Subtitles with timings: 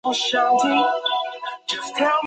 [0.01, 0.41] 博泽
[1.99, 2.11] 蒙。